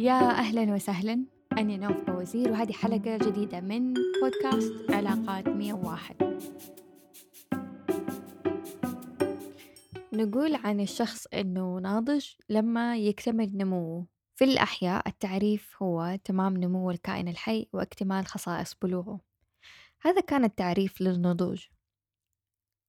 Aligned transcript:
يا 0.00 0.30
أهلا 0.30 0.74
وسهلا. 0.74 1.24
أنا 1.52 1.76
نوف 1.76 2.10
بوزير 2.10 2.52
وهذه 2.52 2.72
حلقة 2.72 3.16
جديدة 3.16 3.60
من 3.60 3.94
بودكاست 3.94 4.90
علاقات 4.90 5.48
101 5.48 6.40
نقول 10.12 10.54
عن 10.54 10.80
الشخص 10.80 11.26
إنه 11.26 11.78
ناضج 11.78 12.26
لما 12.48 12.96
يكتمل 12.96 13.56
نموه. 13.56 14.06
في 14.34 14.44
الأحياء 14.44 15.08
التعريف 15.08 15.82
هو 15.82 16.18
تمام 16.24 16.56
نمو 16.56 16.90
الكائن 16.90 17.28
الحي 17.28 17.68
واكتمال 17.72 18.26
خصائص 18.26 18.74
بلوغه. 18.82 19.20
هذا 20.02 20.20
كان 20.20 20.44
التعريف 20.44 21.00
للنضوج. 21.00 21.66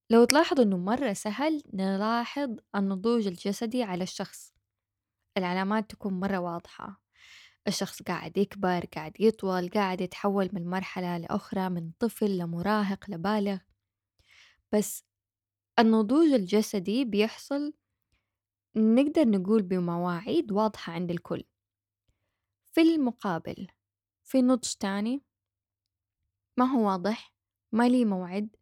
لو 0.10 0.24
تلاحظوا 0.24 0.64
إنه 0.64 0.78
مرة 0.78 1.14
سهل 1.14 1.64
نلاحظ 1.74 2.56
النضوج 2.76 3.28
الجسدي 3.28 3.84
على 3.84 4.04
الشخص. 4.04 4.61
العلامات 5.38 5.90
تكون 5.90 6.20
مرة 6.20 6.38
واضحة. 6.38 7.02
الشخص 7.68 8.02
قاعد 8.02 8.38
يكبر 8.38 8.86
قاعد 8.86 9.22
يطول 9.22 9.70
قاعد 9.70 10.02
يتحول 10.02 10.50
من 10.54 10.70
مرحلة 10.70 11.18
لأخرى 11.18 11.70
من 11.70 11.92
طفل 12.00 12.38
لمراهق 12.38 13.10
لبالغ. 13.10 13.58
بس 14.72 15.04
النضوج 15.80 16.28
الجسدي 16.28 17.06
بيحصل 17.06 17.74
نقدر 18.76 19.28
نقول 19.28 19.62
بمواعيد 19.62 20.52
واضحة 20.52 20.94
عند 20.94 21.12
الكل. 21.12 21.44
في 22.72 22.82
المقابل 22.82 23.68
في 24.24 24.42
نضج 24.42 24.74
تاني 24.80 25.24
ما 26.58 26.66
هو 26.66 26.88
واضح 26.88 27.34
ما 27.72 27.90
لي 27.90 28.06
موعد 28.06 28.56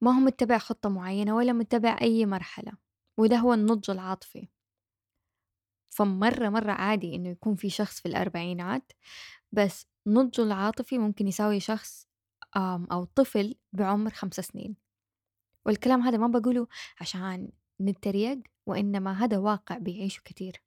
ما 0.00 0.10
هو 0.10 0.20
متبع 0.20 0.58
خطة 0.58 0.88
معينة 0.88 1.36
ولا 1.36 1.52
متبع 1.52 1.98
أي 2.02 2.26
مرحلة 2.26 2.72
وده 3.18 3.36
هو 3.36 3.54
النضج 3.54 3.90
العاطفي. 3.90 4.48
فمرة 5.96 6.48
مرة 6.48 6.72
عادي 6.72 7.14
إنه 7.14 7.28
يكون 7.28 7.54
في 7.54 7.70
شخص 7.70 8.00
في 8.00 8.06
الأربعينات 8.06 8.92
بس 9.52 9.86
نضجه 10.06 10.42
العاطفي 10.42 10.98
ممكن 10.98 11.28
يساوي 11.28 11.60
شخص 11.60 12.08
أو 12.92 13.04
طفل 13.04 13.54
بعمر 13.72 14.10
خمسة 14.10 14.42
سنين. 14.42 14.76
والكلام 15.66 16.00
هذا 16.00 16.16
ما 16.16 16.26
بقوله 16.26 16.66
عشان 17.00 17.48
نتريق 17.80 18.38
وإنما 18.66 19.24
هذا 19.24 19.38
واقع 19.38 19.78
بيعيشه 19.78 20.20
كتير. 20.24 20.62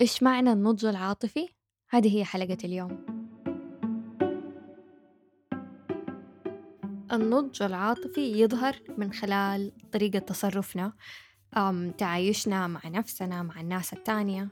إيش 0.00 0.22
معنى 0.22 0.52
النضج 0.52 0.84
العاطفي؟ 0.84 1.48
هذه 1.88 2.18
هي 2.18 2.24
حلقة 2.24 2.58
اليوم. 2.64 3.06
النضج 7.12 7.62
العاطفي 7.62 8.40
يظهر 8.40 8.76
من 8.98 9.12
خلال 9.12 9.72
طريقة 9.92 10.18
تصرفنا. 10.18 10.92
تعايشنا 11.98 12.66
مع 12.66 12.80
نفسنا 12.84 13.42
مع 13.42 13.60
الناس 13.60 13.92
التانية. 13.92 14.48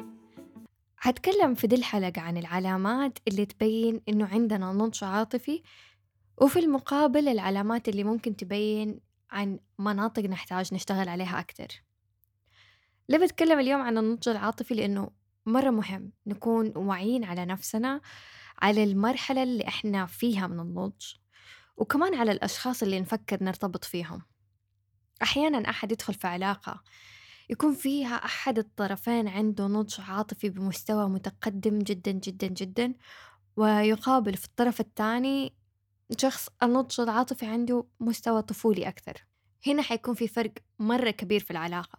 هتكلم 0.99 1.55
في 1.55 1.67
دي 1.67 1.77
الحلقة 1.77 2.21
عن 2.21 2.37
العلامات 2.37 3.19
اللي 3.29 3.47
تبين 3.47 4.01
إنه 4.09 4.27
عندنا 4.27 4.73
نضج 4.73 5.05
عاطفي 5.05 5.63
وفي 6.39 6.59
المقابل 6.59 7.29
العلامات 7.29 7.89
اللي 7.89 8.05
ممكن 8.05 8.37
تبين 8.37 9.01
عن 9.31 9.59
مناطق 9.79 10.23
نحتاج 10.23 10.75
نشتغل 10.75 11.09
عليها 11.09 11.41
أكتر. 11.41 11.83
ليه 13.09 13.19
بتكلم 13.19 13.59
اليوم 13.59 13.81
عن 13.81 13.99
النضج 13.99 14.29
العاطفي؟ 14.29 14.75
لأنه 14.75 15.11
مرة 15.47 15.71
مهم 15.71 16.13
نكون 16.27 16.73
واعيين 16.77 17.25
على 17.25 17.45
نفسنا 17.45 18.01
على 18.63 18.85
المرحلة 18.85 19.43
اللي 19.43 19.69
إحنا 19.69 20.07
فيها 20.07 20.47
من 20.47 20.61
النضج 20.61 21.15
وكمان 21.77 22.15
على 22.15 22.33
الأشخاص 22.33 22.83
اللي 22.83 23.01
نفكر 23.01 23.45
نرتبط 23.45 23.85
فيهم. 23.85 24.23
أحيانا 25.23 25.71
أحد 25.71 25.93
يدخل 25.93 26.15
في 26.15 26.27
علاقة 26.27 26.83
يكون 27.51 27.75
فيها 27.75 28.15
أحد 28.15 28.59
الطرفين 28.59 29.29
عنده 29.29 29.67
نضج 29.67 30.01
عاطفي 30.01 30.51
بمستوى 30.51 31.09
متقدم 31.09 31.79
جدا 31.79 32.11
جدا 32.11 32.47
جدا 32.47 32.95
ويقابل 33.57 34.37
في 34.37 34.45
الطرف 34.45 34.81
الثاني 34.81 35.55
شخص 36.19 36.49
النضج 36.63 37.01
العاطفي 37.01 37.47
عنده 37.47 37.87
مستوى 38.01 38.43
طفولي 38.43 38.89
أكثر. 38.89 39.25
هنا 39.67 39.83
حيكون 39.83 40.15
في 40.15 40.29
فرق 40.29 40.53
مرة 40.79 41.11
كبير 41.11 41.41
في 41.41 41.51
العلاقة. 41.51 41.99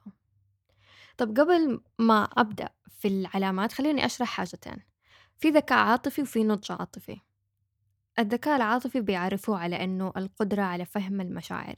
طب 1.17 1.39
قبل 1.39 1.81
ما 1.99 2.23
أبدأ 2.23 2.69
في 2.99 3.07
العلامات 3.07 3.71
خليني 3.71 4.05
أشرح 4.05 4.27
حاجتين. 4.29 4.77
في 5.37 5.49
ذكاء 5.49 5.77
عاطفي 5.77 6.21
وفي 6.21 6.43
نضج 6.43 6.71
عاطفي. 6.71 7.17
الذكاء 8.19 8.55
العاطفي 8.55 9.01
بيعرفوه 9.01 9.59
على 9.59 9.83
إنه 9.83 10.13
القدرة 10.17 10.61
على 10.61 10.85
فهم 10.85 11.21
المشاعر. 11.21 11.75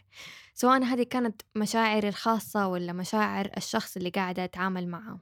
سواء 0.53 0.83
هذه 0.83 1.03
كانت 1.03 1.41
مشاعري 1.55 2.07
الخاصة 2.09 2.67
ولا 2.67 2.93
مشاعر 2.93 3.51
الشخص 3.57 3.97
اللي 3.97 4.09
قاعدة 4.09 4.43
أتعامل 4.43 4.87
معه. 4.87 5.19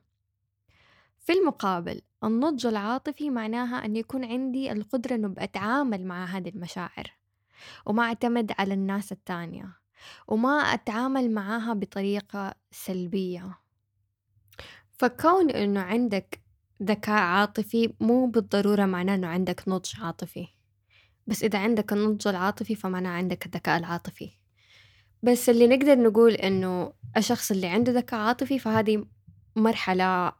في 1.19 1.33
المقابل 1.33 2.01
النضج 2.23 2.65
العاطفي 2.65 3.29
معناها 3.29 3.85
أن 3.85 3.95
يكون 3.95 4.25
عندي 4.25 4.71
القدرة 4.71 5.15
أنه 5.15 5.27
بأتعامل 5.27 6.05
مع 6.05 6.25
هذه 6.25 6.49
المشاعر 6.49 7.11
وما 7.85 8.03
أعتمد 8.03 8.51
على 8.59 8.73
الناس 8.73 9.11
التانية 9.11 9.77
وما 10.27 10.51
أتعامل 10.51 11.31
معاها 11.31 11.73
بطريقة 11.73 12.53
سلبية. 12.71 13.59
فكون 14.97 15.51
أنه 15.51 15.81
عندك 15.81 16.41
ذكاء 16.83 17.19
عاطفي 17.21 17.93
مو 17.99 18.27
بالضرورة 18.27 18.85
معناه 18.85 19.15
أنه 19.15 19.27
عندك 19.27 19.63
نضج 19.67 19.93
عاطفي. 20.01 20.47
بس 21.27 21.43
إذا 21.43 21.59
عندك 21.59 21.93
النضج 21.93 22.27
العاطفي 22.27 22.75
فمعناه 22.75 23.09
عندك 23.09 23.45
الذكاء 23.45 23.77
العاطفي. 23.77 24.31
بس 25.23 25.49
اللي 25.49 25.67
نقدر 25.67 25.95
نقول 25.95 26.33
إنه 26.33 26.93
الشخص 27.17 27.51
اللي 27.51 27.67
عنده 27.67 27.91
ذكاء 27.91 28.19
عاطفي 28.19 28.59
فهذه 28.59 29.05
مرحلة 29.55 30.33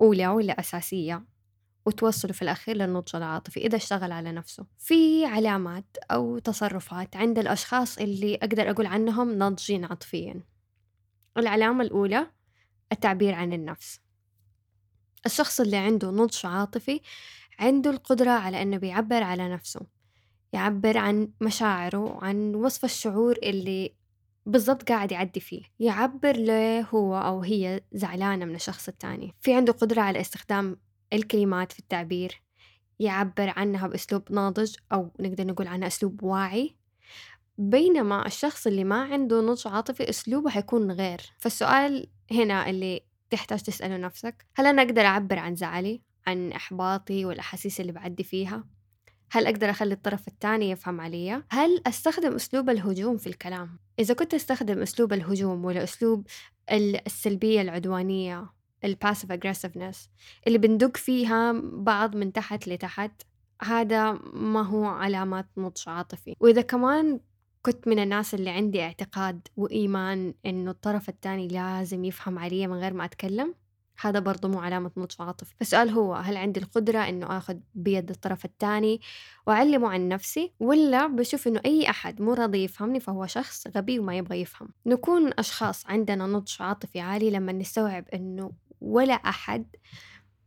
أولى 0.00 0.28
ولا 0.28 0.60
أساسية 0.60 1.24
وتوصله 1.86 2.32
في 2.32 2.42
الأخير 2.42 2.76
للنضج 2.76 3.16
العاطفي 3.16 3.60
إذا 3.66 3.76
اشتغل 3.76 4.12
على 4.12 4.32
نفسه. 4.32 4.66
في 4.78 5.24
علامات 5.26 5.96
أو 6.10 6.38
تصرفات 6.38 7.16
عند 7.16 7.38
الأشخاص 7.38 7.98
اللي 7.98 8.34
أقدر 8.36 8.70
أقول 8.70 8.86
عنهم 8.86 9.38
ناضجين 9.38 9.84
عاطفيا. 9.84 10.40
العلامة 11.36 11.84
الأولى 11.84 12.26
التعبير 12.92 13.34
عن 13.34 13.52
النفس. 13.52 14.00
الشخص 15.26 15.60
اللي 15.60 15.76
عنده 15.76 16.10
نضج 16.10 16.46
عاطفي 16.46 17.00
عنده 17.58 17.90
القدرة 17.90 18.30
على 18.30 18.62
أنه 18.62 18.76
بيعبر 18.76 19.22
على 19.22 19.48
نفسه. 19.48 19.80
يعبر 20.52 20.98
عن 20.98 21.28
مشاعره 21.40 22.18
عن 22.22 22.54
وصف 22.54 22.84
الشعور 22.84 23.36
اللي 23.42 23.94
بالضبط 24.46 24.88
قاعد 24.88 25.12
يعدي 25.12 25.40
فيه. 25.40 25.62
يعبر 25.80 26.36
له 26.36 26.80
هو 26.80 27.18
أو 27.18 27.40
هي 27.42 27.80
زعلانة 27.92 28.44
من 28.44 28.54
الشخص 28.54 28.88
التاني. 28.88 29.34
في 29.40 29.54
عنده 29.54 29.72
قدرة 29.72 30.00
على 30.00 30.20
استخدام 30.20 30.76
الكلمات 31.12 31.72
في 31.72 31.78
التعبير. 31.78 32.42
يعبر 32.98 33.52
عنها 33.56 33.86
بأسلوب 33.86 34.32
ناضج 34.32 34.74
أو 34.92 35.10
نقدر 35.20 35.46
نقول 35.46 35.66
عنها 35.66 35.88
أسلوب 35.88 36.22
واعي. 36.22 36.76
بينما 37.58 38.26
الشخص 38.26 38.66
اللي 38.66 38.84
ما 38.84 39.02
عنده 39.02 39.40
نضج 39.40 39.68
عاطفي 39.68 40.10
أسلوبه 40.10 40.50
حيكون 40.50 40.90
غير. 40.90 41.20
فالسؤال 41.38 42.06
هنا 42.32 42.70
اللي 42.70 43.00
تحتاج 43.30 43.62
تسأله 43.62 43.96
نفسك 43.96 44.46
هل 44.54 44.66
أنا 44.66 44.82
أقدر 44.82 45.02
أعبر 45.02 45.38
عن 45.38 45.54
زعلي 45.54 46.02
عن 46.26 46.52
إحباطي 46.52 47.24
والأحاسيس 47.24 47.80
اللي 47.80 47.92
بعدي 47.92 48.24
فيها؟ 48.24 48.64
هل 49.32 49.46
أقدر 49.46 49.70
أخلي 49.70 49.94
الطرف 49.94 50.28
الثاني 50.28 50.70
يفهم 50.70 51.00
علي؟ 51.00 51.42
هل 51.50 51.82
أستخدم 51.86 52.34
أسلوب 52.34 52.70
الهجوم 52.70 53.16
في 53.16 53.26
الكلام؟ 53.26 53.78
إذا 53.98 54.14
كنت 54.14 54.34
أستخدم 54.34 54.82
أسلوب 54.82 55.12
الهجوم 55.12 55.64
ولا 55.64 55.84
أسلوب 55.84 56.26
السلبية 57.06 57.60
العدوانية 57.60 58.46
الباسيف 58.84 59.32
aggressiveness 59.32 59.96
اللي 60.46 60.58
بندق 60.58 60.96
فيها 60.96 61.52
بعض 61.62 62.16
من 62.16 62.32
تحت 62.32 62.68
لتحت 62.68 63.22
هذا 63.62 64.12
ما 64.32 64.62
هو 64.62 64.84
علامات 64.84 65.46
نضج 65.56 65.82
عاطفي 65.86 66.36
وإذا 66.40 66.62
كمان 66.62 67.20
كنت 67.62 67.88
من 67.88 67.98
الناس 67.98 68.34
اللي 68.34 68.50
عندي 68.50 68.82
اعتقاد 68.82 69.48
وإيمان 69.56 70.34
إنه 70.46 70.70
الطرف 70.70 71.08
الثاني 71.08 71.48
لازم 71.48 72.04
يفهم 72.04 72.38
علي 72.38 72.66
من 72.66 72.74
غير 72.74 72.94
ما 72.94 73.04
أتكلم 73.04 73.54
هذا 74.02 74.18
برضو 74.18 74.48
مو 74.48 74.60
علامة 74.60 74.90
نضج 74.96 75.14
عاطفي 75.20 75.54
فالسؤال 75.58 75.90
هو 75.90 76.14
هل 76.14 76.36
عندي 76.36 76.60
القدرة 76.60 76.98
إنه 76.98 77.38
آخذ 77.38 77.56
بيد 77.74 78.10
الطرف 78.10 78.44
الثاني 78.44 79.00
وأعلمه 79.46 79.88
عن 79.88 80.08
نفسي 80.08 80.52
ولا 80.60 81.06
بشوف 81.06 81.48
إنه 81.48 81.60
أي 81.66 81.90
أحد 81.90 82.22
مو 82.22 82.34
راضي 82.34 82.64
يفهمني 82.64 83.00
فهو 83.00 83.26
شخص 83.26 83.66
غبي 83.76 83.98
وما 83.98 84.16
يبغى 84.16 84.40
يفهم؟ 84.40 84.68
نكون 84.86 85.32
أشخاص 85.38 85.86
عندنا 85.86 86.26
نضج 86.26 86.56
عاطفي 86.60 87.00
عالي 87.00 87.30
لما 87.30 87.52
نستوعب 87.52 88.08
إنه 88.14 88.52
ولا 88.80 89.14
أحد 89.14 89.66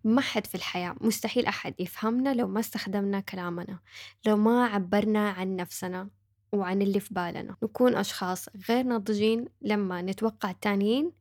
ما 0.03 0.21
حد 0.21 0.47
في 0.47 0.56
الحياة 0.56 0.95
مستحيل 1.01 1.45
أحد 1.45 1.74
يفهمنا 1.80 2.33
لو 2.33 2.47
ما 2.47 2.59
استخدمنا 2.59 3.19
كلامنا 3.19 3.80
لو 4.25 4.38
ما 4.38 4.65
عبرنا 4.65 5.30
عن 5.30 5.56
نفسنا 5.56 6.09
وعن 6.51 6.81
اللي 6.81 7.00
في 7.00 7.13
بالنا. 7.13 7.56
نكون 7.63 7.95
أشخاص 7.95 8.50
غير 8.69 8.83
ناضجين 8.83 9.45
لما 9.62 10.01
نتوقع 10.01 10.50
التانيين 10.50 11.12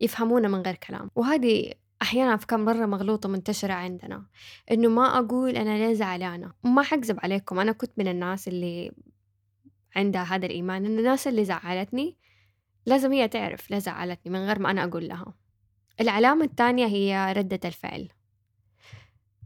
يفهمونا 0.00 0.48
من 0.48 0.62
غير 0.62 0.74
كلام. 0.74 1.10
وهذه 1.14 1.72
أحيانا 2.02 2.34
أفكار 2.34 2.58
مرة 2.58 2.86
مغلوطة 2.86 3.28
منتشرة 3.28 3.72
عندنا 3.72 4.26
إنه 4.70 4.88
ما 4.88 5.18
أقول 5.18 5.56
أنا 5.56 5.86
ليه 5.86 5.94
زعلانة؟ 5.94 6.52
ما 6.64 6.82
حكذب 6.82 7.18
عليكم 7.22 7.58
أنا 7.58 7.72
كنت 7.72 7.92
من 7.96 8.08
الناس 8.08 8.48
اللي 8.48 8.92
عندها 9.96 10.22
هذا 10.22 10.46
الإيمان 10.46 10.86
إن 10.86 10.98
الناس 10.98 11.28
اللي 11.28 11.44
زعلتني 11.44 12.16
لازم 12.86 13.12
هي 13.12 13.28
تعرف 13.28 13.70
ليه 13.70 13.78
زعلتني 13.78 14.32
من 14.32 14.46
غير 14.46 14.58
ما 14.58 14.70
أنا 14.70 14.84
أقول 14.84 15.08
لها. 15.08 15.34
العلامة 16.00 16.44
الثانية 16.44 16.86
هي 16.86 17.32
ردة 17.36 17.60
الفعل. 17.64 18.08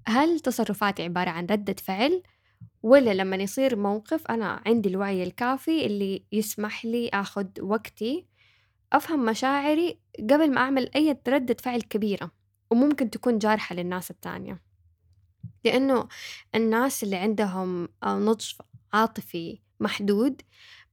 هل 0.09 0.41
تصرفاتي 0.41 1.03
عبارة 1.03 1.31
عن 1.31 1.47
ردة 1.47 1.77
فعل؟ 1.83 2.23
ولا 2.83 3.15
لما 3.15 3.37
يصير 3.37 3.77
موقف 3.77 4.27
أنا 4.27 4.63
عندي 4.67 4.89
الوعي 4.89 5.23
الكافي 5.23 5.87
اللي 5.87 6.25
يسمح 6.33 6.85
لي 6.85 7.09
أخذ 7.09 7.47
وقتي 7.61 8.27
أفهم 8.93 9.25
مشاعري 9.25 9.99
قبل 10.19 10.51
ما 10.51 10.61
أعمل 10.61 10.91
أي 10.97 11.19
ردة 11.29 11.57
فعل 11.61 11.83
كبيرة 11.83 12.31
وممكن 12.71 13.11
تكون 13.11 13.39
جارحة 13.39 13.75
للناس 13.75 14.11
التانية 14.11 14.63
لأنه 15.65 16.09
الناس 16.55 17.03
اللي 17.03 17.17
عندهم 17.17 17.89
نضج 18.05 18.53
عاطفي 18.93 19.59
محدود 19.81 20.43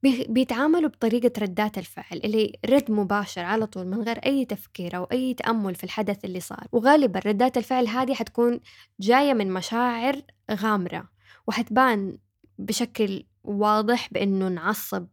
بيتعاملوا 0.03 0.89
بطريقة 0.89 1.31
ردات 1.41 1.77
الفعل 1.77 2.21
اللي 2.23 2.59
رد 2.65 2.91
مباشر 2.91 3.41
على 3.41 3.65
طول 3.65 3.87
من 3.87 4.01
غير 4.01 4.17
أي 4.17 4.45
تفكير 4.45 4.97
أو 4.97 5.03
أي 5.03 5.33
تأمل 5.33 5.75
في 5.75 5.83
الحدث 5.83 6.25
اللي 6.25 6.39
صار. 6.39 6.67
وغالبا 6.71 7.19
ردات 7.25 7.57
الفعل 7.57 7.87
هذه 7.87 8.13
حتكون 8.13 8.59
جاية 8.99 9.33
من 9.33 9.53
مشاعر 9.53 10.21
غامرة 10.51 11.09
وحتبان 11.47 12.17
بشكل 12.57 13.25
واضح 13.43 14.13
بإنه 14.13 14.47
نعصب 14.47 15.07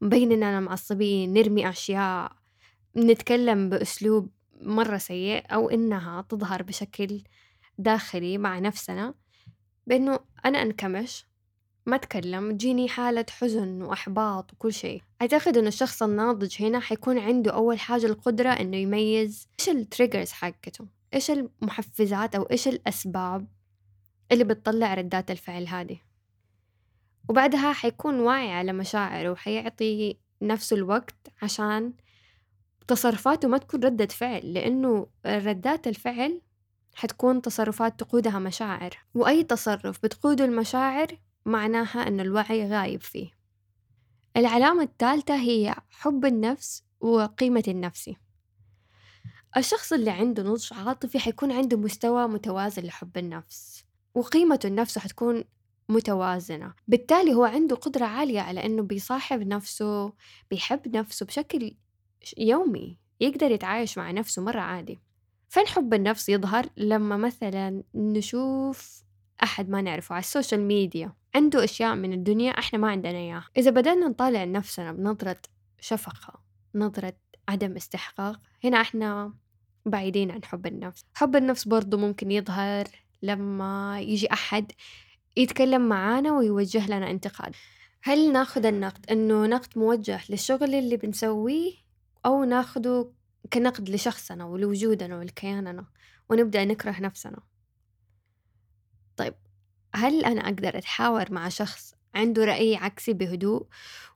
مبين 0.00 0.32
إننا 0.32 0.60
معصبين 0.60 1.32
نرمي 1.32 1.68
أشياء 1.68 2.32
نتكلم 2.96 3.68
بأسلوب 3.68 4.30
مرة 4.60 4.96
سيء 4.96 5.54
أو 5.54 5.70
إنها 5.70 6.22
تظهر 6.22 6.62
بشكل 6.62 7.22
داخلي 7.78 8.38
مع 8.38 8.58
نفسنا 8.58 9.14
بإنه 9.86 10.18
أنا 10.44 10.62
أنكمش 10.62 11.26
ما 11.86 11.96
أتكلم 11.96 12.52
تجيني 12.52 12.88
حالة 12.88 13.26
حزن 13.30 13.82
وإحباط 13.82 14.52
وكل 14.52 14.72
شيء. 14.72 15.02
أعتقد 15.22 15.56
إنه 15.58 15.68
الشخص 15.68 16.02
الناضج 16.02 16.62
هنا 16.62 16.80
حيكون 16.80 17.18
عنده 17.18 17.50
أول 17.52 17.80
حاجة 17.80 18.06
القدرة 18.06 18.48
إنه 18.48 18.76
يميز 18.76 19.48
إيش 19.60 19.68
التريجرز 19.68 20.30
حقته 20.30 20.86
إيش 21.14 21.30
المحفزات 21.30 22.34
أو 22.34 22.42
إيش 22.42 22.68
الأسباب 22.68 23.46
اللي 24.32 24.44
بتطلع 24.44 24.94
ردات 24.94 25.30
الفعل 25.30 25.66
هذه. 25.66 25.98
وبعدها 27.28 27.72
حيكون 27.72 28.20
واعي 28.20 28.52
على 28.52 28.72
مشاعره 28.72 29.30
وحيعطي 29.30 30.18
نفسه 30.42 30.76
الوقت 30.76 31.32
عشان 31.42 31.92
تصرفاته 32.88 33.48
ما 33.48 33.58
تكون 33.58 33.84
ردة 33.84 34.06
فعل 34.06 34.54
لأنه 34.54 35.06
ردات 35.26 35.86
الفعل 35.86 36.40
حتكون 36.94 37.42
تصرفات 37.42 38.00
تقودها 38.00 38.38
مشاعر 38.38 38.90
وأي 39.14 39.42
تصرف 39.44 40.02
بتقوده 40.02 40.44
المشاعر 40.44 41.06
معناها 41.46 42.08
أن 42.08 42.20
الوعي 42.20 42.68
غايب 42.68 43.00
فيه. 43.00 43.30
العلامة 44.36 44.82
الثالثة 44.82 45.34
هي 45.34 45.74
حب 45.90 46.24
النفس 46.24 46.82
وقيمة 47.00 47.64
النفسي 47.68 48.16
الشخص 49.56 49.92
اللي 49.92 50.10
عنده 50.10 50.42
نضج 50.42 50.72
عاطفي 50.72 51.18
حيكون 51.18 51.52
عنده 51.52 51.76
مستوى 51.76 52.28
متوازن 52.28 52.82
لحب 52.82 53.18
النفس 53.18 53.84
وقيمته 54.14 54.68
لنفسه 54.68 55.00
حتكون 55.00 55.44
متوازنة. 55.88 56.74
بالتالي 56.88 57.34
هو 57.34 57.44
عنده 57.44 57.76
قدرة 57.76 58.04
عالية 58.04 58.40
على 58.40 58.66
أنه 58.66 58.82
بيصاحب 58.82 59.46
نفسه 59.46 60.12
بيحب 60.50 60.96
نفسه 60.96 61.26
بشكل 61.26 61.74
يومي 62.38 62.98
يقدر 63.20 63.50
يتعايش 63.50 63.98
مع 63.98 64.10
نفسه 64.10 64.42
مرة 64.42 64.60
عادي. 64.60 64.98
فين 65.48 65.66
حب 65.66 65.94
النفس 65.94 66.28
يظهر 66.28 66.66
لما 66.76 67.16
مثلا 67.16 67.82
نشوف 67.94 69.02
أحد 69.42 69.68
ما 69.68 69.82
نعرفه 69.82 70.14
على 70.14 70.20
السوشيال 70.22 70.60
ميديا؟ 70.60 71.12
عنده 71.34 71.64
أشياء 71.64 71.94
من 71.94 72.12
الدنيا 72.12 72.50
إحنا 72.50 72.78
ما 72.78 72.90
عندنا 72.90 73.18
إياها. 73.18 73.48
إذا 73.56 73.70
بدأنا 73.70 74.08
نطالع 74.08 74.44
نفسنا 74.44 74.92
بنظرة 74.92 75.38
شفقة 75.80 76.40
نظرة 76.74 77.16
عدم 77.48 77.76
استحقاق 77.76 78.40
هنا 78.64 78.80
إحنا 78.80 79.32
بعيدين 79.86 80.30
عن 80.30 80.44
حب 80.44 80.66
النفس. 80.66 81.04
حب 81.14 81.36
النفس 81.36 81.68
برضو 81.68 81.96
ممكن 81.96 82.30
يظهر 82.30 82.84
لما 83.22 84.00
يجي 84.00 84.32
أحد 84.32 84.72
يتكلم 85.36 85.88
معانا 85.88 86.32
ويوجه 86.32 86.86
لنا 86.86 87.10
انتقاد. 87.10 87.54
هل 88.02 88.32
ناخذ 88.32 88.66
النقد 88.66 89.10
إنه 89.10 89.46
نقد 89.46 89.78
موجه 89.78 90.20
للشغل 90.28 90.74
اللي 90.74 90.96
بنسويه 90.96 91.72
أو 92.26 92.44
ناخده 92.44 93.10
كنقد 93.52 93.88
لشخصنا 93.90 94.44
ولوجودنا 94.44 95.18
ولكياننا 95.18 95.86
ونبدأ 96.28 96.64
نكره 96.64 97.00
نفسنا؟ 97.00 97.38
طيب 99.16 99.34
هل 99.94 100.24
أنا 100.24 100.40
أقدر 100.40 100.78
أتحاور 100.78 101.32
مع 101.32 101.48
شخص 101.48 101.94
عنده 102.14 102.44
رأي 102.44 102.76
عكسي 102.76 103.12
بهدوء 103.12 103.66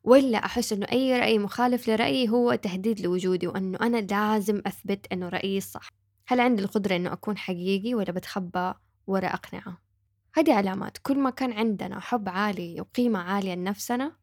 ولا 0.04 0.38
أحس 0.38 0.72
إنه 0.72 0.86
أي 0.92 1.20
رأي 1.20 1.38
مخالف 1.38 1.88
لرأيي 1.88 2.28
هو 2.28 2.54
تهديد 2.54 3.00
لوجودي 3.00 3.46
وإنه 3.46 3.78
أنا 3.80 3.96
لازم 3.96 4.62
أثبت 4.66 5.06
إنه 5.12 5.28
رأيي 5.28 5.58
الصح 5.58 5.88
هل 6.26 6.40
عندي 6.40 6.62
القدرة 6.62 6.96
إنه 6.96 7.12
أكون 7.12 7.38
حقيقي 7.38 7.94
ولا 7.94 8.12
بتخبى 8.12 8.74
ورا 9.06 9.26
أقنعة؟ 9.26 9.89
هذه 10.34 10.54
علامات. 10.54 10.98
كل 10.98 11.18
ما 11.18 11.30
كان 11.30 11.52
عندنا 11.52 12.00
حب 12.00 12.28
عالي 12.28 12.80
وقيمة 12.80 13.18
عالية 13.18 13.54
لنفسنا 13.54 14.16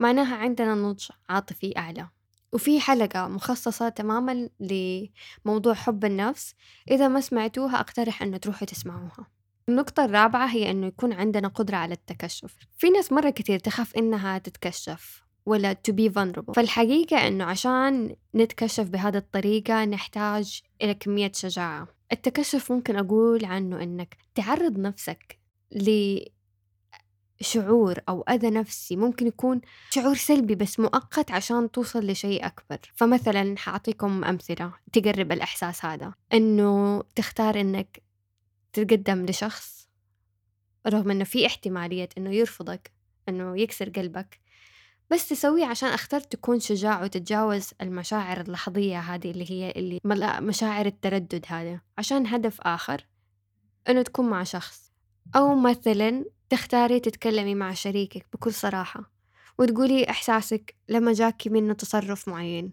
معناها 0.00 0.36
عندنا 0.36 0.74
نضج 0.74 1.08
عاطفي 1.28 1.78
أعلى. 1.78 2.08
وفي 2.52 2.80
حلقة 2.80 3.28
مخصصة 3.28 3.88
تماما 3.88 4.48
لموضوع 4.60 5.74
حب 5.74 6.04
النفس. 6.04 6.54
إذا 6.90 7.08
ما 7.08 7.20
سمعتوها 7.20 7.80
أقترح 7.80 8.22
أنه 8.22 8.36
تروحوا 8.36 8.66
تسمعوها. 8.66 9.26
النقطة 9.68 10.04
الرابعة 10.04 10.46
هي 10.46 10.70
أنه 10.70 10.86
يكون 10.86 11.12
عندنا 11.12 11.48
قدرة 11.48 11.76
على 11.76 11.94
التكشف. 11.94 12.56
في 12.78 12.90
ناس 12.90 13.12
مرة 13.12 13.30
كتير 13.30 13.58
تخاف 13.58 13.96
إنها 13.96 14.38
تتكشف. 14.38 15.22
ولا 15.46 15.76
to 15.88 15.92
be 15.92 16.08
vulnerable. 16.12 16.52
فالحقيقة 16.54 17.28
أنه 17.28 17.44
عشان 17.44 18.16
نتكشف 18.34 18.88
بهذه 18.88 19.16
الطريقة 19.16 19.84
نحتاج 19.84 20.62
إلى 20.82 20.94
كمية 20.94 21.32
شجاعة. 21.34 21.88
التكشف 22.12 22.72
ممكن 22.72 22.96
أقول 22.96 23.44
عنه 23.44 23.82
إنك 23.82 24.16
تعرض 24.34 24.78
نفسك 24.78 25.38
لشعور 27.40 27.98
أو 28.08 28.22
أذى 28.22 28.50
نفسي. 28.50 28.96
ممكن 28.96 29.26
يكون 29.26 29.60
شعور 29.90 30.14
سلبي 30.14 30.54
بس 30.54 30.80
مؤقت 30.80 31.30
عشان 31.30 31.70
توصل 31.70 32.06
لشيء 32.06 32.46
أكبر. 32.46 32.78
فمثلا 32.94 33.58
حأعطيكم 33.58 34.24
أمثلة 34.24 34.72
تقرب 34.92 35.32
الإحساس 35.32 35.84
هذا. 35.84 36.14
إنه 36.32 37.02
تختار 37.14 37.60
إنك 37.60 38.02
تتقدم 38.72 39.26
لشخص 39.26 39.88
رغم 40.86 41.10
إنه 41.10 41.24
في 41.24 41.46
احتمالية 41.46 42.08
إنه 42.18 42.30
يرفضك 42.30 42.92
إنه 43.28 43.58
يكسر 43.58 43.88
قلبك. 43.88 44.41
بس 45.12 45.28
تسويه 45.28 45.66
عشان 45.66 45.88
أخترت 45.88 46.32
تكون 46.32 46.60
شجاع 46.60 47.02
وتتجاوز 47.02 47.70
المشاعر 47.82 48.40
اللحظية 48.40 48.98
هذه 48.98 49.30
اللي 49.30 49.50
هي 49.50 49.70
اللي 49.76 50.00
مشاعر 50.40 50.86
التردد 50.86 51.44
هذا 51.48 51.80
عشان 51.98 52.26
هدف 52.26 52.60
آخر 52.60 53.06
إنه 53.88 54.02
تكون 54.02 54.30
مع 54.30 54.42
شخص. 54.42 54.92
أو 55.36 55.54
مثلا 55.54 56.24
تختاري 56.50 57.00
تتكلمي 57.00 57.54
مع 57.54 57.72
شريكك 57.72 58.26
بكل 58.32 58.52
صراحة 58.52 59.10
وتقولي 59.58 60.10
إحساسك 60.10 60.74
لما 60.88 61.12
جاكي 61.12 61.50
منه 61.50 61.72
تصرف 61.72 62.28
معين. 62.28 62.72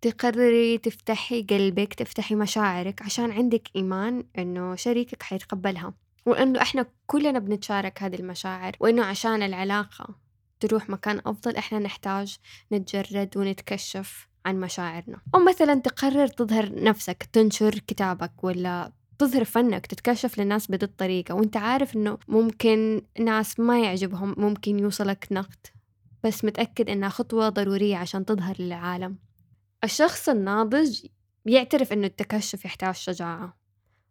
تقرري 0.00 0.78
تفتحي 0.78 1.42
قلبك 1.42 1.94
تفتحي 1.94 2.34
مشاعرك 2.34 3.02
عشان 3.02 3.30
عندك 3.30 3.68
إيمان 3.76 4.24
إنه 4.38 4.74
شريكك 4.74 5.22
حيتقبلها. 5.22 5.94
وإنه 6.26 6.62
إحنا 6.62 6.86
كلنا 7.06 7.38
بنتشارك 7.38 8.02
هذه 8.02 8.14
المشاعر 8.14 8.76
وإنه 8.80 9.04
عشان 9.04 9.42
العلاقة. 9.42 10.25
تروح 10.60 10.90
مكان 10.90 11.20
أفضل 11.26 11.56
إحنا 11.56 11.78
نحتاج 11.78 12.36
نتجرد 12.72 13.36
ونتكشف 13.36 14.28
عن 14.46 14.60
مشاعرنا. 14.60 15.20
أو 15.34 15.40
مثلا 15.44 15.74
تقرر 15.74 16.26
تظهر 16.26 16.82
نفسك 16.82 17.28
تنشر 17.32 17.78
كتابك 17.78 18.44
ولا 18.44 18.92
تظهر 19.18 19.44
فنك 19.44 19.86
تتكشف 19.86 20.38
للناس 20.38 20.66
بهذه 20.66 20.82
الطريقة. 20.82 21.34
وأنت 21.34 21.56
عارف 21.56 21.96
إنه 21.96 22.18
ممكن 22.28 23.02
ناس 23.18 23.60
ما 23.60 23.80
يعجبهم 23.80 24.34
ممكن 24.38 24.78
يوصلك 24.78 25.28
نقد. 25.30 25.66
بس 26.24 26.44
متأكد 26.44 26.90
إنها 26.90 27.08
خطوة 27.08 27.48
ضرورية 27.48 27.96
عشان 27.96 28.24
تظهر 28.24 28.56
للعالم. 28.58 29.18
الشخص 29.84 30.28
الناضج 30.28 31.06
يعترف 31.46 31.92
إنه 31.92 32.06
التكشف 32.06 32.64
يحتاج 32.64 32.94
شجاعة. 32.94 33.56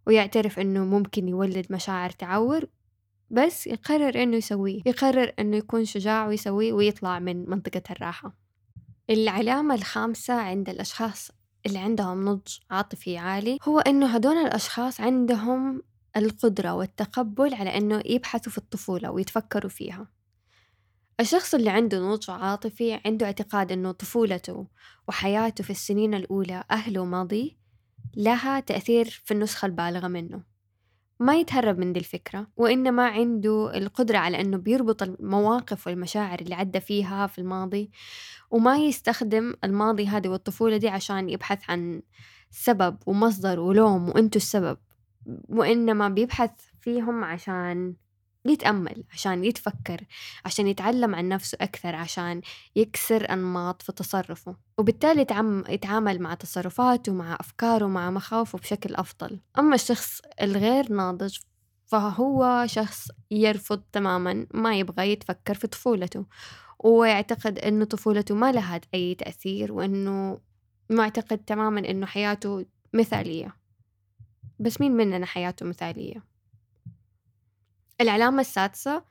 ويعترف 0.07 0.59
إنه 0.59 0.85
ممكن 0.85 1.27
يولد 1.27 1.65
مشاعر 1.69 2.09
تعور. 2.09 2.65
بس 3.29 3.67
يقرر 3.67 4.23
إنه 4.23 4.37
يسويه 4.37 4.81
يقرر 4.85 5.33
إنه 5.39 5.57
يكون 5.57 5.85
شجاع 5.85 6.27
ويسويه 6.27 6.73
ويطلع 6.73 7.19
من 7.19 7.49
منطقة 7.49 7.83
الراحة. 7.91 8.33
العلامة 9.09 9.75
الخامسة 9.75 10.33
عند 10.33 10.69
الأشخاص 10.69 11.31
اللي 11.65 11.79
عندهم 11.79 12.25
نضج 12.29 12.57
عاطفي 12.71 13.17
عالي 13.17 13.57
هو 13.63 13.79
إنه 13.79 14.07
هدول 14.07 14.37
الأشخاص 14.37 15.01
عندهم 15.01 15.81
القدرة 16.17 16.73
والتقبل 16.73 17.53
على 17.53 17.77
إنه 17.77 18.01
يبحثوا 18.05 18.51
في 18.51 18.57
الطفولة 18.57 19.11
ويتفكروا 19.11 19.69
فيها. 19.69 20.07
الشخص 21.19 21.55
اللي 21.55 21.69
عنده 21.69 21.99
نضج 21.99 22.29
عاطفي 22.29 22.99
عنده 23.05 23.25
اعتقاد 23.25 23.71
إنه 23.71 23.91
طفولته 23.91 24.67
وحياته 25.07 25.63
في 25.63 25.69
السنين 25.69 26.13
الأولى 26.13 26.63
أهله 26.71 27.01
وماضيه 27.01 27.51
لها 28.15 28.59
تأثير 28.59 29.21
في 29.25 29.33
النسخة 29.33 29.65
البالغة 29.65 30.07
منه. 30.07 30.54
ما 31.19 31.35
يتهرب 31.35 31.79
من 31.79 31.93
دي 31.93 31.99
الفكرة 31.99 32.47
وإنما 32.57 33.07
عنده 33.07 33.77
القدرة 33.77 34.17
على 34.17 34.41
إنه 34.41 34.57
بيربط 34.57 35.03
المواقف 35.03 35.87
والمشاعر 35.87 36.39
اللي 36.39 36.55
عدى 36.55 36.79
فيها 36.79 37.27
في 37.27 37.39
الماضي 37.39 37.91
وما 38.51 38.77
يستخدم 38.77 39.53
الماضي 39.63 40.07
هذه 40.07 40.27
والطفولة 40.27 40.77
دي 40.77 40.89
عشان 40.89 41.29
يبحث 41.29 41.69
عن 41.69 42.01
سبب 42.51 42.97
ومصدر 43.05 43.59
ولوم 43.59 44.09
وإنتو 44.09 44.37
السبب 44.37 44.77
وإنما 45.49 46.09
بيبحث 46.09 46.51
فيهم 46.81 47.23
عشان 47.23 47.93
يتأمل 48.51 49.03
عشان 49.13 49.43
يتفكر 49.43 50.01
عشان 50.45 50.67
يتعلم 50.67 51.15
عن 51.15 51.29
نفسه 51.29 51.57
أكثر 51.61 51.95
عشان 51.95 52.41
يكسر 52.75 53.33
أنماط 53.33 53.81
في 53.81 53.91
تصرفه. 53.91 54.55
وبالتالي 54.77 55.21
يتعامل 55.69 56.21
مع 56.21 56.33
تصرفاته 56.33 57.13
مع 57.13 57.37
أفكاره 57.39 57.85
مع 57.85 58.09
مخاوفه 58.09 58.57
بشكل 58.57 58.95
أفضل. 58.95 59.39
أما 59.59 59.75
الشخص 59.75 60.21
الغير 60.41 60.91
ناضج 60.91 61.37
فهو 61.85 62.65
شخص 62.67 63.07
يرفض 63.31 63.81
تماما 63.91 64.47
ما 64.53 64.79
يبغى 64.79 65.11
يتفكر 65.11 65.53
في 65.53 65.67
طفولته. 65.67 66.25
ويعتقد 66.79 67.59
أنه 67.59 67.85
طفولته 67.85 68.35
ما 68.35 68.51
لها 68.51 68.81
أي 68.93 69.15
تأثير 69.15 69.73
وأنه 69.73 70.39
معتقد 70.89 71.37
تماما 71.37 71.89
أنه 71.89 72.05
حياته 72.05 72.65
مثالية. 72.93 73.55
بس 74.59 74.81
مين 74.81 74.91
مننا 74.91 75.25
حياته 75.25 75.65
مثالية؟ 75.65 76.34
العلامة 78.01 78.41
السادسة 78.41 79.03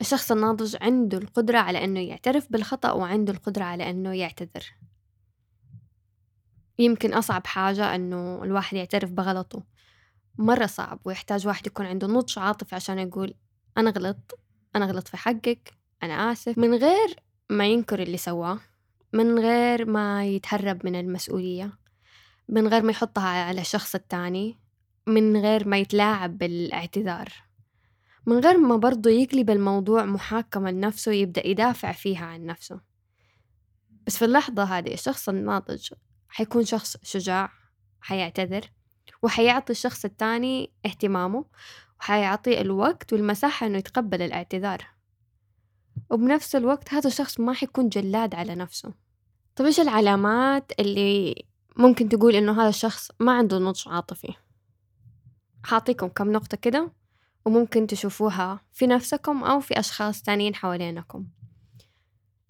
الشخص 0.00 0.32
الناضج 0.32 0.76
عنده 0.80 1.18
القدرة 1.18 1.58
على 1.58 1.84
أنه 1.84 2.00
يعترف 2.00 2.52
بالخطأ 2.52 2.92
وعنده 2.92 3.32
القدرة 3.32 3.64
على 3.64 3.90
أنه 3.90 4.14
يعتذر. 4.14 4.64
يمكن 6.78 7.14
أصعب 7.14 7.46
حاجة 7.46 7.94
أنه 7.94 8.44
الواحد 8.44 8.76
يعترف 8.76 9.10
بغلطه. 9.10 9.62
مرة 10.38 10.66
صعب 10.66 11.00
ويحتاج 11.04 11.46
واحد 11.46 11.66
يكون 11.66 11.86
عنده 11.86 12.06
نضج 12.06 12.38
عاطفي 12.38 12.74
عشان 12.74 12.98
يقول 12.98 13.34
أنا 13.76 13.90
غلط 13.90 14.38
أنا 14.76 14.86
غلط 14.86 15.08
في 15.08 15.16
حقك 15.16 15.72
أنا 16.02 16.32
آسف. 16.32 16.58
من 16.58 16.74
غير 16.74 17.16
ما 17.50 17.66
ينكر 17.66 18.02
اللي 18.02 18.16
سواه 18.16 18.58
من 19.12 19.38
غير 19.38 19.84
ما 19.84 20.26
يتهرب 20.26 20.86
من 20.86 21.00
المسؤولية 21.00 21.72
من 22.48 22.68
غير 22.68 22.82
ما 22.82 22.90
يحطها 22.90 23.44
على 23.44 23.60
الشخص 23.60 23.94
التاني 23.94 24.58
من 25.06 25.36
غير 25.36 25.68
ما 25.68 25.78
يتلاعب 25.78 26.38
بالاعتذار. 26.38 27.49
من 28.26 28.38
غير 28.38 28.58
ما 28.58 28.76
برضو 28.76 29.08
يقلب 29.08 29.50
الموضوع 29.50 30.04
محاكمة 30.04 30.70
لنفسه 30.70 31.12
يبدأ 31.12 31.46
يدافع 31.46 31.92
فيها 31.92 32.26
عن 32.26 32.46
نفسه. 32.46 32.80
بس 34.06 34.16
في 34.16 34.24
اللحظة 34.24 34.64
هذه 34.64 34.94
الشخص 34.94 35.28
الناضج 35.28 35.92
حيكون 36.28 36.64
شخص 36.64 36.96
شجاع 37.02 37.52
حيعتذر 38.00 38.70
وحيعطي 39.22 39.72
الشخص 39.72 40.04
التاني 40.04 40.72
اهتمامه 40.86 41.44
وحيعطيه 42.00 42.60
الوقت 42.60 43.12
والمساحة 43.12 43.66
إنه 43.66 43.78
يتقبل 43.78 44.22
الاعتذار. 44.22 44.86
وبنفس 46.10 46.56
الوقت 46.56 46.94
هذا 46.94 47.08
الشخص 47.08 47.40
ما 47.40 47.52
حيكون 47.52 47.88
جلاد 47.88 48.34
على 48.34 48.54
نفسه. 48.54 48.94
طيب 49.56 49.66
إيش 49.66 49.80
العلامات 49.80 50.72
اللي 50.80 51.44
ممكن 51.76 52.08
تقول 52.08 52.34
إنه 52.34 52.62
هذا 52.62 52.68
الشخص 52.68 53.10
ما 53.20 53.32
عنده 53.32 53.58
نضج 53.58 53.82
عاطفي؟ 53.86 54.34
حاعطيكم 55.64 56.08
كم 56.08 56.32
نقطة 56.32 56.56
كده. 56.56 56.92
وممكن 57.44 57.86
تشوفوها 57.86 58.60
في 58.72 58.86
نفسكم 58.86 59.44
أو 59.44 59.60
في 59.60 59.78
أشخاص 59.78 60.22
تانيين 60.22 60.54
حوالينكم. 60.54 61.26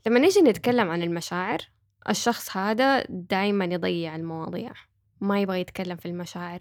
لما 0.07 0.19
نيجي 0.19 0.41
نتكلم 0.41 0.91
عن 0.91 1.03
المشاعر 1.03 1.59
الشخص 2.09 2.57
هذا 2.57 3.05
دايما 3.09 3.65
يضيع 3.65 4.17
المواضيع 4.17 4.73
ما 5.21 5.41
يبغى 5.41 5.61
يتكلم 5.61 5.97
في 5.97 6.07
المشاعر. 6.07 6.59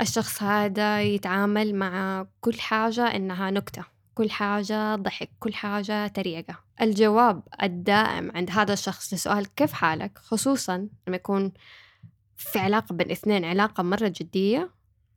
الشخص 0.00 0.42
هذا 0.42 1.02
يتعامل 1.02 1.74
مع 1.74 2.26
كل 2.40 2.60
حاجة 2.60 3.16
إنها 3.16 3.50
نكتة 3.50 3.84
كل 4.14 4.30
حاجة 4.30 4.96
ضحك 4.96 5.30
كل 5.38 5.54
حاجة 5.54 6.06
تريقة. 6.06 6.58
الجواب 6.80 7.42
الدائم 7.62 8.30
عند 8.34 8.50
هذا 8.50 8.72
الشخص 8.72 9.14
لسؤال 9.14 9.54
كيف 9.54 9.72
حالك؟ 9.72 10.18
خصوصا 10.18 10.88
لما 11.06 11.16
يكون 11.16 11.52
في 12.36 12.58
علاقة 12.58 12.94
بين 12.94 13.10
اثنين 13.10 13.44
علاقة 13.44 13.82
مرة 13.82 14.12
جدية 14.16 14.70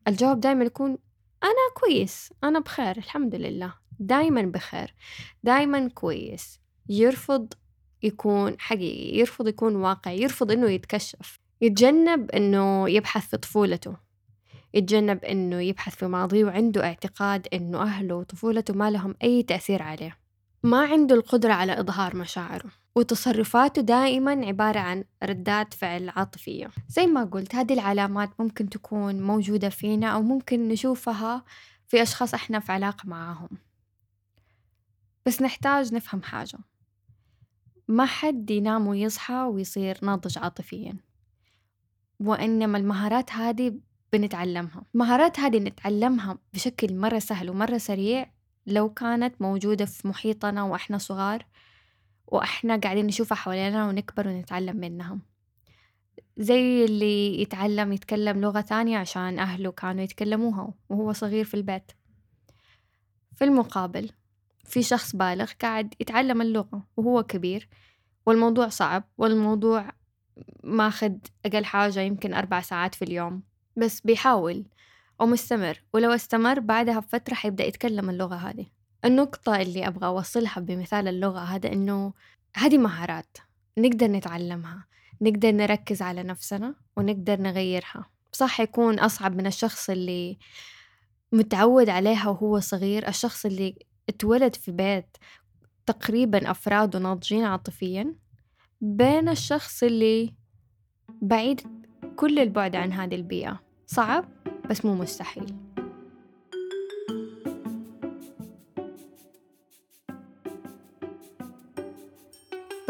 الجواب 0.08 0.40
دائما 0.40 0.66
يكون 0.66 0.98
أنا 1.44 1.74
كويس 1.74 2.34
أنا 2.44 2.60
بخير 2.60 2.98
الحمد 2.98 3.36
لله. 3.36 3.74
دايما 4.00 4.42
بخير 4.42 4.94
دايما 5.44 5.90
كويس. 5.90 6.60
يرفض 6.90 7.54
يكون 8.04 8.60
حقيقي 8.60 9.18
يرفض 9.20 9.48
يكون 9.48 9.76
واقعي 9.76 10.22
يرفض 10.22 10.52
إنه 10.52 10.70
يتكشف. 10.70 11.40
يتجنب 11.62 12.32
إنه 12.32 12.90
يبحث 12.90 13.30
في 13.30 13.38
طفولته. 13.38 13.98
يتجنب 14.74 15.26
إنه 15.26 15.62
يبحث 15.62 15.96
في 15.96 16.08
ماضيه 16.08 16.46
وعنده 16.46 16.84
اعتقاد 16.84 17.48
إنه 17.54 17.82
أهله 17.82 18.16
وطفولته 18.16 18.74
ما 18.74 18.92
لهم 18.92 19.16
أي 19.24 19.44
تأثير 19.44 19.82
عليه. 19.82 20.18
ما 20.64 20.86
عنده 20.86 21.16
القدرة 21.16 21.54
على 21.54 21.80
إظهار 21.80 22.16
مشاعره. 22.16 22.81
وتصرفاته 22.96 23.82
دائما 23.82 24.46
عبارة 24.46 24.80
عن 24.80 25.04
ردات 25.24 25.74
فعل 25.74 26.10
عاطفية. 26.10 26.70
زي 26.88 27.06
ما 27.08 27.24
قلت 27.24 27.56
هذه 27.56 27.74
العلامات 27.74 28.30
ممكن 28.40 28.70
تكون 28.70 29.22
موجودة 29.22 29.70
فينا 29.70 30.08
أو 30.08 30.22
ممكن 30.22 30.68
نشوفها 30.68 31.44
في 31.88 32.02
أشخاص 32.02 32.34
إحنا 32.34 32.60
في 32.60 32.72
علاقة 32.72 33.10
معاهم. 33.10 33.50
بس 35.26 35.42
نحتاج 35.42 35.94
نفهم 35.94 36.24
حاجة. 36.24 36.58
ما 37.88 38.06
حد 38.06 38.52
ينام 38.52 38.88
ويصحى 38.88 39.34
ويصير 39.34 39.98
ناضج 40.04 40.38
عاطفيا. 40.38 40.98
وإنما 42.20 42.78
المهارات 42.78 43.32
هذه 43.32 43.80
بنتعلمها. 44.14 44.84
المهارات 44.96 45.40
هذه 45.40 45.58
نتعلمها 45.58 46.38
بشكل 46.54 46.96
مرة 46.96 47.20
سهل 47.20 47.50
ومرة 47.50 47.78
سريع 47.78 48.32
لو 48.68 48.94
كانت 48.94 49.42
موجودة 49.42 49.86
في 49.86 50.08
محيطنا 50.08 50.64
وإحنا 50.64 50.98
صغار. 50.98 51.46
وإحنا 52.32 52.78
قاعدين 52.78 53.06
نشوفها 53.08 53.36
حوالينا 53.36 53.88
ونكبر 53.88 54.28
ونتعلم 54.28 54.78
منها 54.78 55.20
زي 56.38 56.86
اللي 56.86 57.42
يتعلم 57.42 57.94
يتكلم 57.94 58.42
لغة 58.42 58.62
ثانية 58.62 58.98
عشان 58.98 59.40
أهله 59.40 59.72
كانوا 59.72 60.04
يتكلموها 60.04 60.74
وهو 60.90 61.14
صغير 61.14 61.46
في 61.46 61.54
البيت. 61.54 61.92
في 63.36 63.44
المقابل 63.44 64.12
في 64.66 64.84
شخص 64.84 65.16
بالغ 65.16 65.52
قاعد 65.62 65.94
يتعلم 66.00 66.42
اللغة 66.42 66.88
وهو 66.98 67.24
كبير 67.24 67.70
والموضوع 68.26 68.68
صعب 68.68 69.04
والموضوع 69.18 69.92
ماخد 70.64 71.28
أقل 71.46 71.66
حاجة 71.66 72.00
يمكن 72.00 72.34
أربع 72.34 72.62
ساعات 72.62 72.96
في 72.96 73.06
اليوم. 73.06 73.44
بس 73.78 74.02
بيحاول 74.02 74.66
ومستمر 75.20 75.82
ولو 75.94 76.12
استمر 76.12 76.60
بعدها 76.60 77.00
بفترة 77.00 77.34
حيبدأ 77.34 77.66
يتكلم 77.66 78.10
اللغة 78.10 78.36
هذه. 78.36 78.66
النقطة 79.06 79.62
اللي 79.62 79.88
أبغى 79.88 80.08
أوصلها 80.08 80.60
بمثال 80.60 81.08
اللغة 81.08 81.40
هذا 81.40 81.72
إنه 81.74 82.14
هذه 82.56 82.78
مهارات 82.78 83.38
نقدر 83.78 84.08
نتعلمها 84.08 84.86
نقدر 85.22 85.52
نركز 85.52 86.02
على 86.02 86.24
نفسنا 86.24 86.76
ونقدر 86.98 87.42
نغيرها. 87.42 88.10
صح 88.32 88.60
يكون 88.60 89.00
أصعب 89.00 89.36
من 89.36 89.48
الشخص 89.48 89.90
اللي 89.90 90.38
متعود 91.32 91.90
عليها 91.90 92.30
وهو 92.30 92.60
صغير 92.60 93.08
الشخص 93.08 93.46
اللي 93.46 93.76
اتولد 94.10 94.56
في 94.56 94.72
بيت 94.72 95.18
تقريبا 95.86 96.52
أفراده 96.52 97.00
ناضجين 97.00 97.44
عاطفيا 97.44 98.16
بين 98.82 99.30
الشخص 99.30 99.84
اللي 99.84 100.34
بعيد 101.22 101.62
كل 102.16 102.40
البعد 102.40 102.76
عن 102.76 102.94
هذه 102.94 103.16
البيئة. 103.16 103.60
صعب 103.88 104.26
بس 104.70 104.86
مو 104.86 104.96
مستحيل. 104.96 105.71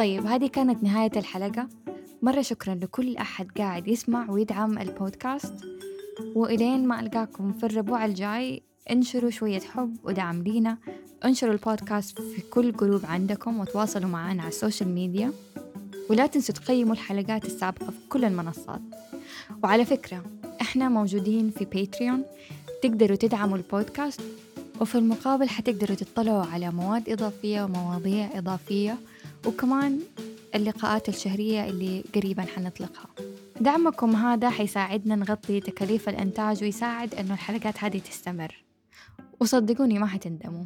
طيب 0.01 0.25
هذه 0.25 0.47
كانت 0.47 0.83
نهاية 0.83 1.11
الحلقة. 1.15 1.67
مرة 2.21 2.41
شكرا 2.41 2.75
لكل 2.75 3.17
أحد 3.17 3.47
قاعد 3.57 3.87
يسمع 3.87 4.31
ويدعم 4.31 4.77
البودكاست. 4.77 5.53
وإلين 6.35 6.87
ما 6.87 6.99
ألقاكم 6.99 7.53
في 7.53 7.65
الربوع 7.65 8.05
الجاي 8.05 8.63
انشروا 8.91 9.29
شوية 9.29 9.59
حب 9.59 9.97
ودعم 10.03 10.41
لينا. 10.41 10.77
انشروا 11.25 11.53
البودكاست 11.53 12.21
في 12.21 12.41
كل 12.41 12.71
جروب 12.71 13.05
عندكم 13.05 13.59
وتواصلوا 13.59 14.09
معنا 14.09 14.41
على 14.41 14.49
السوشيال 14.49 14.89
ميديا. 14.89 15.31
ولا 16.09 16.27
تنسوا 16.27 16.55
تقيموا 16.55 16.93
الحلقات 16.93 17.45
السابقة 17.45 17.91
في 17.91 18.07
كل 18.09 18.25
المنصات. 18.25 18.81
وعلى 19.63 19.85
فكرة 19.85 20.23
إحنا 20.61 20.89
موجودين 20.89 21.49
في 21.49 21.65
باتريون 21.65 22.23
تقدروا 22.83 23.17
تدعموا 23.17 23.57
البودكاست. 23.57 24.21
وفي 24.81 24.95
المقابل 24.95 25.49
حتقدروا 25.49 25.95
تطلعوا 25.95 26.45
على 26.45 26.71
مواد 26.71 27.09
إضافية 27.09 27.63
ومواضيع 27.63 28.29
إضافية. 28.37 28.97
وكمان 29.45 29.99
اللقاءات 30.55 31.09
الشهرية 31.09 31.69
اللي 31.69 32.03
قريبا 32.15 32.41
حنطلقها. 32.41 33.07
دعمكم 33.59 34.15
هذا 34.15 34.49
حيساعدنا 34.49 35.15
نغطي 35.15 35.59
تكاليف 35.59 36.09
الإنتاج 36.09 36.63
ويساعد 36.63 37.15
إنه 37.15 37.33
الحلقات 37.33 37.83
هذه 37.83 37.99
تستمر. 37.99 38.63
وصدقوني 39.39 39.99
ما 39.99 40.05
حتندموا. 40.07 40.65